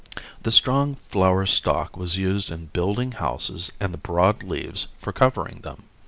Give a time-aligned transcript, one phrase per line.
[0.41, 5.59] The strong flower stalk was used in building houses and the broad leaves for covering
[5.61, 5.83] them.